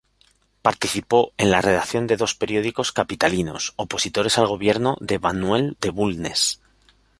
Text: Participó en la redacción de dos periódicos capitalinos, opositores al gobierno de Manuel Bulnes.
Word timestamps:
Participó 0.63 1.31
en 1.37 1.51
la 1.51 1.61
redacción 1.61 2.07
de 2.07 2.17
dos 2.17 2.33
periódicos 2.33 2.91
capitalinos, 2.91 3.73
opositores 3.75 4.39
al 4.39 4.47
gobierno 4.47 4.97
de 4.99 5.19
Manuel 5.19 5.77
Bulnes. 5.93 6.59